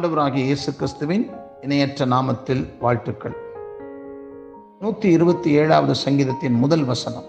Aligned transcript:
ஆண்டவராகிய 0.00 0.42
இயேசு 0.44 0.74
கிறிஸ்துவின் 0.74 1.30
இணையற்ற 1.60 2.04
நாமத்தில் 2.06 2.68
வாழ்த்துக்கள். 2.80 3.34
நூற்றி 4.80 5.10
இருபத்தி 5.10 5.50
ஏழாவது 5.50 5.94
சங்கீதத்தின் 5.94 6.52
முதல் 6.52 6.84
வசனம் 6.84 7.26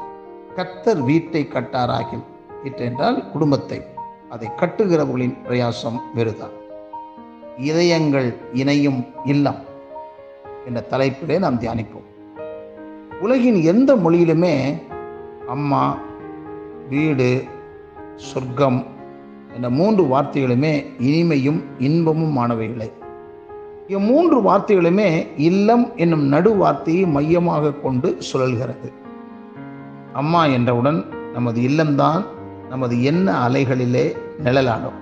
கத்தர் 0.55 1.01
வீட்டை 1.03 1.47
கட்டாராகில். 1.53 2.23
வீட்டை 2.63 2.85
என்றால் 2.85 3.31
குடும்பத்தை 3.31 3.81
அதை 4.29 4.49
கட்டுகிறவர்களின் 4.57 5.35
பிரயாசம் 5.47 5.99
வெறுதான் 6.15 6.55
இதயங்கள் 7.57 8.37
இணையும் 8.53 9.05
இல்லம். 9.25 9.59
என்ற 10.65 10.85
தலைப்பிலே 10.89 11.39
நாம் 11.39 11.59
தியானிப்போம். 11.59 12.07
உலகின் 13.21 13.61
எந்த 13.63 13.95
மொழியிலுமே 13.95 14.81
அம்மா 15.47 15.97
வீடு 16.89 17.43
சொர்க்கம் 18.15 18.85
என்ற 19.53 19.69
மூன்று 19.69 20.03
வார்த்தைகளுமே 20.03 20.85
இனிமையும் 20.99 21.63
இன்பமும் 21.77 22.37
ஆனவைகளே. 22.37 22.91
இம்மூன்று 23.87 24.41
வார்த்தைகளுமே 24.45 25.27
இல்லம் 25.37 25.91
என்னும் 25.95 26.23
நடு 26.23 26.55
வார்த்தையை 26.55 27.05
மையமாக 27.05 27.73
கொண்டு 27.73 28.17
சுழல்கிறது. 28.33 28.91
அம்மா 30.13 30.45
என்றவுடன் 30.45 31.05
நமது 31.33 31.61
இல்லம்தான் 31.61 32.25
நமது 32.69 33.03
எண்ண 33.03 33.47
அலைகளிலே 33.47 34.15
நிழலாடும். 34.43 34.99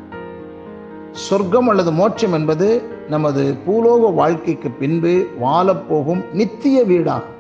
சொர்க்கம் 1.12 1.68
அல்லது 1.68 1.92
மோட்சம் 1.92 2.34
என்பது 2.34 2.82
நமது 3.10 3.58
பூலோக 3.66 4.14
வாழ்க்கைக்கு 4.14 4.70
பின்பு 4.70 5.28
வாழப்போகும் 5.42 6.24
நித்திய 6.34 6.84
வீடாகும். 6.84 7.38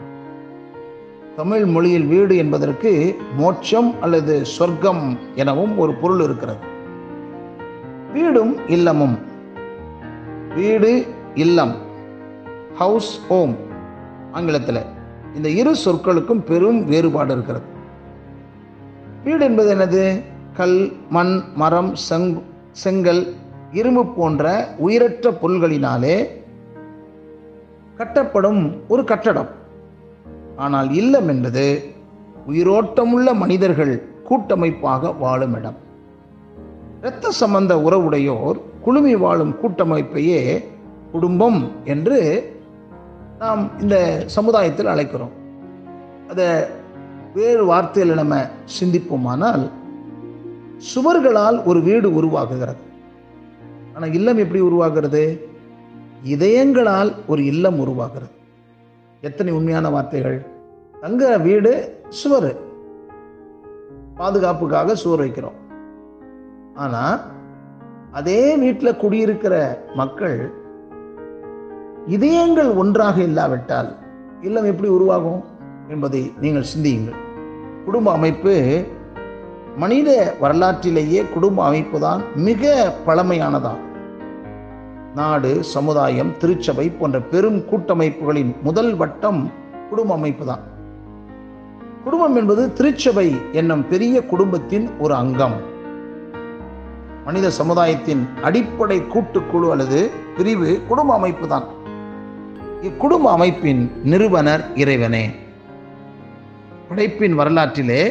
தமிழ் 1.36 1.66
மொழியில் 1.66 2.06
வீடு 2.06 2.38
என்பதற்கு 2.38 3.18
மோட்சம் 3.38 4.02
அல்லது 4.02 4.46
சொர்க்கம் 4.46 5.18
எனவும் 5.36 5.78
ஒரு 5.78 5.94
பொருள் 5.94 6.24
இருக்கிறது. 6.24 6.69
வீடும் 8.14 8.68
இல்லமும். 8.68 9.20
வீடு 10.56 11.08
இல்லம். 11.34 11.76
House 12.76 13.20
home. 13.28 13.56
ஆங்கிலத்தில் 14.32 14.86
இந்த 15.36 15.50
இரு 15.50 15.76
சொற்களுக்கும் 15.86 16.44
பெரும் 16.44 16.86
வேறுபாடு 16.86 17.34
இருக்கிறது. 17.34 17.66
வீடு 19.24 19.46
என்பது 19.46 19.76
என்னது? 19.76 20.24
கல் 20.58 20.92
மண் 21.10 21.42
மரம் 21.56 21.96
செங் 21.96 22.42
செங்கல் 22.72 23.34
இரும்பு 23.72 24.06
போன்ற 24.06 24.68
உயிரற்ற 24.78 25.32
பொருள்களினாலே 25.32 26.28
கட்டப்படும் 27.98 28.80
ஒரு 28.88 29.04
கட்டடம். 29.04 29.50
ஆனால் 30.56 30.92
இல்லம் 30.92 31.28
என்பது 31.28 31.84
உயிரோட்டமுள்ள 32.48 33.34
மனிதர்கள் 33.34 34.04
கூட்டமைப்பாக 34.24 35.12
வாழும் 35.12 35.54
இடம். 35.54 35.88
இரத்த 37.02 37.32
சம்பந்த 37.32 37.76
உறவுடையோர் 37.76 38.62
குழுமி 38.82 39.16
வாழும் 39.16 39.56
கூட்டமைப்பையே 39.64 40.64
குடும்பம் 41.12 41.72
என்று 41.84 42.18
நாம் 43.40 43.80
இந்த 43.80 44.24
சமுதாயத்தில் 44.26 44.86
அழைக்கிறோம். 44.86 45.32
அதை 46.30 46.46
வேறு 47.34 47.74
வார்த்தையில் 47.74 48.14
நம்ம 48.14 48.46
சிந்திப்போமானால் 48.80 49.70
சுவர்களால் 50.78 51.66
ஒரு 51.66 51.82
வீடு 51.82 52.10
உருவாகுகிறது. 52.10 52.84
ஆனால் 53.96 54.14
இல்லம் 54.14 54.38
எப்படி 54.38 54.60
உருவாகிறது? 54.60 55.50
இதயங்களால் 56.26 57.16
ஒரு 57.28 57.46
இல்லம் 57.46 57.80
உருவாகிறது. 57.80 58.32
எத்தனை 59.22 59.54
உண்மையான 59.54 59.90
வார்த்தைகள்? 59.90 60.46
தங்குற 61.02 61.42
வீடு 61.42 62.02
சுவர். 62.10 62.58
பாதுகாப்புக்காக 64.16 64.96
சுவர் 64.96 65.28
வைக்கிறோம். 65.28 65.59
ஆனால் 66.84 67.18
அதே 68.20 68.42
வீட்டில் 68.64 69.00
குடியிருக்கிற 69.02 69.56
மக்கள் 69.96 70.38
இதயங்கள் 72.16 72.72
ஒன்றாக 72.82 73.18
இல்லாவிட்டால் 73.30 73.90
இல்லம் 74.48 74.70
எப்படி 74.72 74.90
உருவாகும் 74.98 75.42
என்பதை 75.94 76.22
நீங்கள் 76.44 76.70
சிந்தியுங்கள். 76.72 77.20
குடும்ப 77.86 78.08
அமைப்பு 78.18 78.54
மனித 79.84 80.10
வரலாற்றிலேயே 80.42 81.22
குடும்ப 81.36 81.60
அமைப்பு 81.70 81.98
தான் 82.06 82.22
மிக 82.48 82.72
பழமையானதான் 83.08 83.82
நாடு 85.20 85.52
சமுதாயம் 85.76 86.32
திருச்சபை 86.42 86.86
போன்ற 87.00 87.18
பெரும் 87.32 87.60
கூட்டமைப்புகளின் 87.70 88.52
முதல் 88.68 88.92
வட்டம் 89.02 89.42
குடும்ப 89.90 90.14
அமைப்பு 90.20 90.44
தான். 90.46 90.64
குடும்பம் 92.04 92.36
என்பது 92.36 92.64
திருச்சபை 92.78 93.28
என்னும் 93.60 93.86
பெரிய 93.88 94.16
குடும்பத்தின் 94.32 94.88
ஒரு 95.00 95.14
அங்கம். 95.24 95.58
மனித 97.30 97.48
சமுதாயத்தின் 97.58 98.22
அடிப்படை 98.48 98.98
கூட்டுக்குழு 99.14 99.68
அல்லது 99.74 100.00
பிரிவு 100.38 100.70
குடும்ப 100.88 101.12
அமைப்பு 101.18 101.46
தான். 101.54 101.66
இக்குடும்ப 102.88 103.28
அமைப்பின் 103.36 103.82
நிறுவனர் 104.12 104.64
இறைவனே. 104.84 105.26
படைப்பின் 106.90 107.36
வரலாற்றிலே 107.40 108.02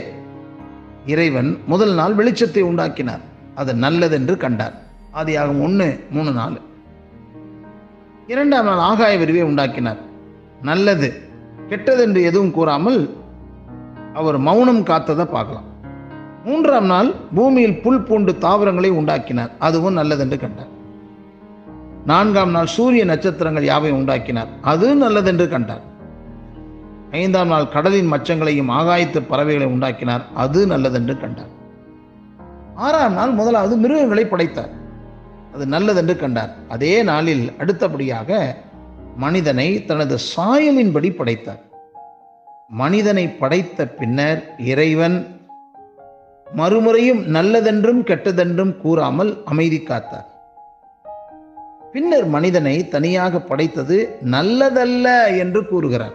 இறைவன் 1.12 1.50
முதல் 1.72 1.94
நாள் 2.00 2.14
வெளிச்சத்தை 2.20 2.62
உண்டாக்கினார். 2.70 3.22
அது 3.60 3.74
நல்லதென்று 3.84 4.36
கண்டார். 4.44 4.76
ஆதியாகும் 5.20 5.62
ஒன்று 5.66 5.88
மூணு 6.16 6.32
நாள் 6.40 6.56
இரண்டாம் 8.34 8.68
நாள் 8.70 8.84
ஆகாய 8.88 9.12
விரிவை 9.22 9.42
உண்டாக்கினார். 9.50 10.00
நல்லது 10.70 11.10
கெட்டதென்று 11.70 12.22
எதுவும் 12.30 12.54
கூறாமல் 12.58 13.00
அவர் 14.20 14.38
மௌனம் 14.48 14.82
காத்ததை 14.92 15.26
பார்க்கலாம். 15.36 15.68
மூன்றாம் 16.48 16.86
நாள் 16.86 17.10
பூமியில் 17.34 17.80
புல் 17.82 18.02
பூண்டு 18.02 18.38
தாவரங்களை 18.38 18.90
உண்டாக்கினார். 18.90 19.50
அதுவும் 19.58 19.92
நல்லதென்று 19.92 20.38
கண்டார். 20.38 20.76
நான்காம் 22.06 22.50
நாள் 22.50 22.66
சூரிய 22.66 23.04
நட்சத்திரங்கள் 23.04 23.64
யாவை 23.64 23.90
உண்டாக்கினார்? 23.90 24.46
அதுவும் 24.62 24.98
நல்லதென்று 24.98 25.48
கண்டார். 25.48 25.80
ஐந்தாம் 27.10 27.48
நாள் 27.48 27.68
கடலின் 27.68 28.12
மச்சங்களையும் 28.12 28.70
ஆகாயத்து 28.70 29.20
பறவைகளை 29.20 29.66
உண்டாக்கினார். 29.66 30.24
அது 30.34 30.66
நல்லதென்று 30.66 31.20
கண்டார். 31.20 31.52
ஆறாம் 32.74 33.12
நாள் 33.12 33.30
முதலாவது 33.30 33.76
மிருகங்களை 33.76 34.26
படைத்தார். 34.26 34.70
அது 35.54 35.66
நல்லதென்று 35.66 36.16
கண்டார். 36.16 36.54
அதே 36.68 37.02
நாளில் 37.02 37.52
அடுத்தபடியாக 37.58 38.56
மனிதனை 39.16 39.84
தனது 39.84 40.18
சாயலின்படி 40.36 41.16
படைத்தார். 41.16 41.62
மனிதனை 42.68 43.28
படைத்த 43.28 43.86
பின்னர் 43.86 44.54
இறைவன் 44.58 45.37
மறுமுறையும் 46.54 47.22
நல்லதென்றும் 47.34 48.02
கெட்டதென்றும் 48.04 48.80
கூறாமல் 48.80 49.42
அமைதி 49.44 49.82
காத்தார். 49.84 50.26
பின்னர் 51.92 52.26
மனிதனை 52.26 52.88
தனியாக 52.88 53.40
படைத்தது 53.40 54.16
நல்லதல்ல 54.30 55.38
என்று 55.38 55.66
கூறுகிறார். 55.66 56.12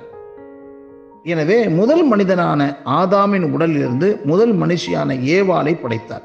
எனவே 1.23 1.67
முதல் 1.69 2.07
மனிதனான 2.07 2.77
ஆதாமின் 2.85 3.51
உடலிலிருந்து 3.51 4.19
முதல் 4.23 4.59
மனுஷியான 4.59 5.15
ஏவாளை 5.15 5.81
படைத்தார். 5.81 6.21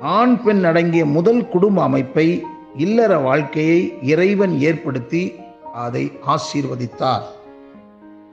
ஆண் 0.00 0.42
பெண் 0.42 0.64
அடங்கிய 0.64 1.06
முதல் 1.06 1.48
குடும்ப 1.48 1.82
அமைப்பை 1.82 2.44
இல்லற 2.76 3.18
வாழ்க்கையை 3.18 3.98
இறைவன் 4.02 4.60
ஏற்படுத்தி 4.60 5.34
அதை 5.72 6.12
ஆசீர்வதித்தார். 6.26 7.22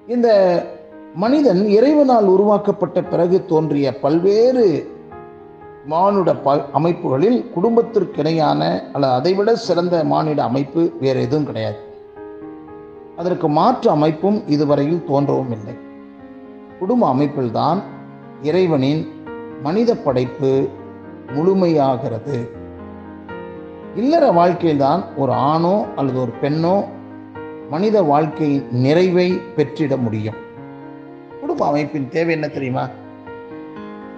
இந்த 0.07 0.27
மனிதன் 1.15 1.67
இறைவனால் 1.67 2.25
உருவாக்கப்பட்ட 2.25 3.03
பிறகு 3.03 3.45
தோன்றிய 3.45 3.99
பல்வேறு 3.99 4.89
மானுட 5.85 6.35
ப 6.35 6.69
அமைப்புகளில் 6.71 7.51
குடும்பத்திற்கிணையான 7.55 8.81
அல்லது 8.93 9.13
அதைவிட 9.13 9.55
சிறந்த 9.55 10.03
மானிட 10.03 10.43
அமைப்பு 10.43 10.91
வேறு 10.99 11.21
எதுவும் 11.21 11.45
கிடையாது. 11.45 11.77
அதற்கு 13.17 13.49
மாற்று 13.49 13.89
அமைப்பும் 13.89 14.47
இதுவரையில் 14.47 15.03
தோன்றவும் 15.07 15.51
இல்லை. 15.51 15.73
குடும்ப 16.79 17.13
அமைப்பில்தான் 17.13 17.81
இறைவனின் 18.41 19.25
மனித 19.63 19.95
படைப்பு 19.95 20.67
முழுமையாகிறது. 21.27 22.49
இல்லற 23.95 24.31
வாழ்க்கையில்தான் 24.31 25.03
ஒரு 25.17 25.31
ஆணோ 25.31 25.85
அல்லது 25.95 26.21
ஒரு 26.21 26.31
பெண்ணோ 26.41 26.83
மனித 27.69 28.01
வாழ்க்கையின் 28.01 28.67
நிறைவை 28.71 29.39
பெற்றிட 29.55 29.97
முடியும். 29.97 30.40
குடும்ப 31.41 31.65
அமைப்பின் 31.65 32.09
தேவை 32.09 32.33
என்ன 32.33 32.47
தெரியுமா? 32.47 32.87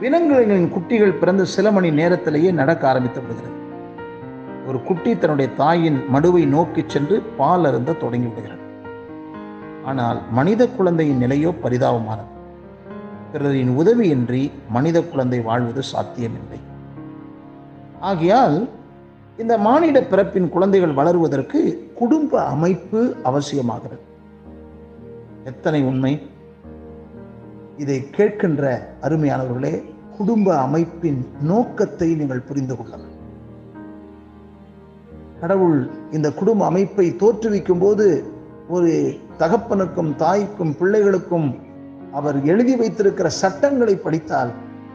விலங்குகளின் 0.02 0.72
குட்டிகள் 0.72 1.20
பிறந்த 1.20 1.44
சில 1.46 1.72
மணி 1.72 1.92
நேரத்திலேயே 1.92 2.52
நடக்க 2.52 2.88
ஆரம்பித்து 2.88 3.22
விடுகிறது 3.22 3.60
ஒரு 4.68 4.84
குட்டி 4.84 5.18
தன்னுடைய 5.18 5.52
தாயின் 5.54 6.04
மடுவை 6.14 6.46
நோக்கி 6.46 6.84
சென்று 6.88 7.22
பால் 7.38 7.66
அருந்த 7.66 7.94
தொடங்கி 7.94 8.28
விடுகிறது 8.28 8.62
ஆனால் 9.86 10.20
மனித 10.32 10.68
குழந்தையின் 10.68 11.22
நிலையோ 11.22 11.54
பரிதாபமானது. 11.64 12.32
பிறரின் 13.32 13.72
உதவியின்றி 13.78 14.52
மனித 14.70 15.02
குழந்தை 15.02 15.42
வாழ்வது 15.42 15.84
சாத்தியமில்லை. 15.84 16.60
ஆகையால் 18.00 18.70
இந்த 19.38 19.58
மானிட 19.58 20.04
பிறப்பின் 20.04 20.50
குழந்தைகள் 20.50 20.94
வளருவதற்கு 20.94 21.60
குடும்ப 21.94 22.44
அமைப்பு 22.44 23.16
அவசியமாகிறது. 23.24 24.04
எத்தனை 25.44 25.84
உண்மை? 25.84 26.14
இதை 27.78 28.10
கேட்கின்ற 28.18 28.80
அருமையானவர்களே 29.02 29.84
குடும்ப 30.18 30.58
அமைப்பின் 30.58 31.28
நோக்கத்தை 31.42 32.16
நீங்கள் 32.16 32.40
புரிந்து 32.40 32.76
கொள்ளலாம். 32.76 33.16
கடவுள் 35.42 35.90
இந்த 36.12 36.32
குடும்ப 36.32 36.66
அமைப்பை 36.66 37.12
தோற்றுவிக்கும் 37.12 37.80
போது 37.80 38.24
ஒரு 38.70 39.18
தகப்பனுக்கும் 39.40 40.16
தாய்க்கும் 40.16 40.76
பிள்ளைகளுக்கும் 40.80 41.60
அவர் 42.12 42.46
எழுதி 42.46 42.76
வைத்திருக்கிற 42.76 43.30
சட்டங்களை 43.30 43.96
படித்தால் 43.96 44.52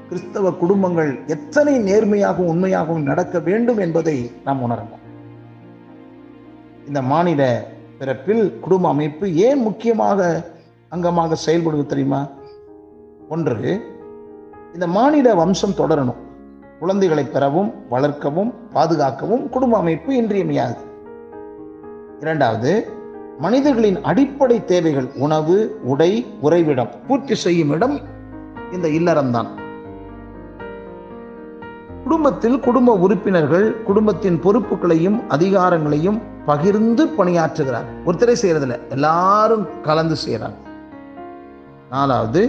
கிறிஸ்தவ 0.08 0.52
குடும்பங்கள் 0.52 1.19
எத்தனை 1.26 1.81
நேர்மையாகவும் 1.81 2.52
உண்மையாகவும் 2.54 3.02
நடக்க 3.02 3.38
வேண்டும் 3.38 3.78
என்பதை 3.78 4.31
நாம் 4.44 4.70
உணரலாம். 4.70 5.04
இந்த 6.86 7.02
மாநில 7.02 7.69
பிறப்பில் 7.98 8.60
குடும்ப 8.60 8.88
அமைப்பு 8.88 9.34
ஏன் 9.34 9.62
முக்கியமாக 9.62 10.50
அங்கமாக 10.90 11.36
செயல்படுவது 11.46 11.86
தெரியுமா? 11.86 12.28
ஒன்று 13.28 13.72
இந்த 14.75 14.86
மாநில 14.86 15.34
வம்சம் 15.34 15.75
தொடரணும். 15.78 16.20
குழந்தைகளை 16.80 17.25
பெறவும் 17.25 17.75
வளர்க்கவும் 17.88 18.54
பாதுகாக்கவும் 18.72 19.48
குடும்ப 19.48 19.78
அமைப்பு 19.78 20.14
இன்றியமையாது. 20.14 20.76
இரண்டாவது 22.20 22.88
மனிதர்களின் 23.38 24.02
அடிப்படை 24.02 24.64
தேவைகள் 24.64 25.08
உணவு 25.16 25.80
உடை 25.82 26.26
உறைவிடம் 26.40 26.88
பூர்த்தி 27.06 27.34
செய்யும் 27.34 27.70
இடம் 27.70 28.00
இந்த 28.72 28.88
இல்லறம்தான். 28.88 29.48
குடும்பத்தில் 32.02 32.60
குடும்ப 32.60 32.94
உறுப்பினர்கள் 32.94 33.82
குடும்பத்தின் 33.82 34.40
பொறுப்புகளையும் 34.40 35.19
அதிகாரங்களையும் 35.28 36.22
பகிர்ந்து 36.46 37.06
பணியாற்றுகிறார். 37.06 37.90
ஒருத்தரை 38.06 38.36
செய்யறதில்ல 38.42 38.88
எல்லாரும் 38.88 39.66
கலந்து 39.82 40.16
செய்யறாங்க 40.26 40.58
நாலாவது 41.90 42.42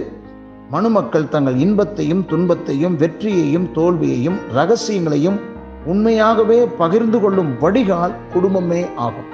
மனுமக்கள் 0.70 1.28
தங்கள் 1.28 1.56
இன்பத்தையும் 1.56 2.24
துன்பத்தையும் 2.28 2.96
வெற்றியையும் 2.96 3.66
தோல்வியையும் 3.74 4.36
ரகசியங்களையும் 4.54 5.38
உண்மையாகவே 5.84 6.58
பகிர்ந்து 6.64 7.20
கொள்ளும் 7.20 7.50
வடிகால் 7.58 8.14
குடும்பமே 8.32 8.86
ஆகும். 8.96 9.30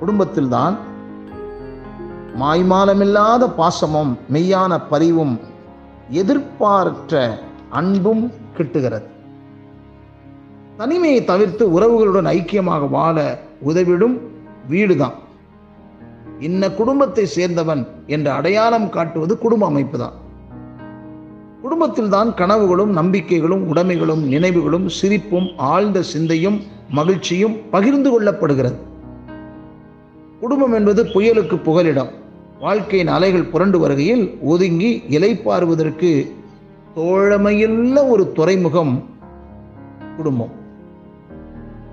குடும்பத்தில்தான் 0.00 0.76
மாய்மாலமில்லாத 2.40 3.44
பாசமும் 3.58 4.12
மெய்யான 4.32 4.78
பரிவும் 4.88 5.40
எதிர்பார்த்த 6.10 7.42
அன்பும் 7.70 8.24
கிட்டுகிறது. 8.56 9.08
தனிமையை 10.76 11.24
தவிர்த்து 11.24 11.80
உறவுகளுடன் 11.80 12.30
ஐக்கியமாக 12.36 12.88
வாழ 12.88 13.16
உதவிடும் 13.66 14.16
வீடுதான். 14.68 15.16
இன்ன 16.38 16.70
குடும்பத்தை 16.70 17.26
சேர்ந்தவன் 17.36 17.82
என்ற 18.06 18.34
அடையாளம் 18.34 18.88
காட்டுவது 18.90 19.38
குடும்ப 19.38 19.66
அமைப்பு 19.66 19.98
தான் 19.98 20.24
குடும்பத்தில் 21.66 22.08
தான் 22.08 22.34
கனவுகளும் 22.34 22.92
நம்பிக்கைகளும் 22.92 23.74
உடைமைகளும் 23.74 24.22
நினைவுகளும் 24.22 24.88
சிரிப்பும் 24.88 25.48
ஆழ்ந்த 25.56 26.02
சிந்தையும் 26.02 26.62
மகிழ்ச்சியும் 26.90 27.56
பகிர்ந்து 27.70 28.22
கொள்ளப்படுகிறது. 28.22 28.74
குடும்பம் 30.40 30.72
என்பது 30.72 31.04
புயலுக்கு 31.04 31.56
புகலிடம். 31.56 32.08
வாழ்க்கையின் 32.60 33.08
அலைகள் 33.08 33.42
புரண்டு 33.42 33.78
வருகையில் 33.78 34.38
ஒதுங்கி 34.42 35.02
இலைப்பாறுவதற்கு 35.10 36.30
தோழமையுள்ள 36.96 38.08
ஒரு 38.08 38.32
துறைமுகம் 38.32 39.04
குடும்பம். 40.16 40.52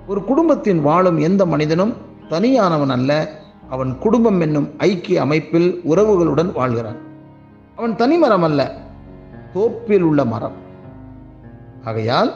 ஒரு 0.08 0.24
குடும்பத்தின் 0.24 0.82
வாழும் 0.82 1.18
எந்த 1.18 1.46
மனிதனும் 1.46 1.94
தனியானவன் 2.30 2.90
அல்ல. 2.90 3.40
அவன் 3.70 3.98
குடும்பம் 3.98 4.40
என்னும் 4.40 4.70
ஐக்கிய 4.78 5.22
அமைப்பில் 5.22 5.82
உறவுகளுடன் 5.90 6.52
வாழ்கிறான். 6.54 6.98
அவன் 7.76 7.96
தனிமரம் 7.96 8.44
அல்ல. 8.44 8.82
தோப்பில் 9.54 10.02
உள்ள 10.02 10.26
மரம். 10.26 10.58
ஆகையால் 11.84 12.32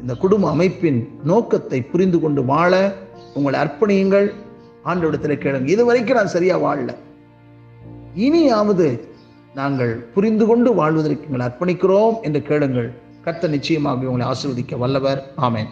இந்த 0.00 0.14
குடும்ப 0.14 0.50
அமைப்பின் 0.50 1.20
நோக்கத்தை 1.24 1.82
புரிந்து 1.82 2.20
கொண்டு 2.20 2.44
வாழ 2.44 2.94
உங்களை 3.34 3.60
அர்ப்பணியுங்கள். 3.60 4.32
ஆண்டவிடத்தில் 4.84 5.38
கேளுங்க 5.38 5.66
இதுவரைக்கும் 5.66 6.16
நான் 6.16 6.26
சரியா 6.26 6.58
வாழல. 6.58 6.94
இனியாவது 8.14 9.08
நாங்கள் 9.54 9.96
புரிந்து 9.96 10.46
கொண்டு 10.46 10.74
வாழ்வதற்கு 10.74 11.24
எங்களை 11.24 11.46
அர்ப்பணிக்கிறோம் 11.46 12.20
என்று 12.22 12.42
கேளுங்கள். 12.42 12.92
கத்த 13.24 13.48
நிச்சயமாக 13.48 14.06
உங்களை 14.06 14.26
ஆசீர்வதிக்க 14.26 14.78
வல்லவர். 14.78 15.32
ஆமேன். 15.36 15.70